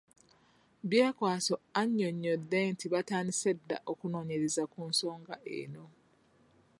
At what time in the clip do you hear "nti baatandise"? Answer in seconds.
2.73-3.49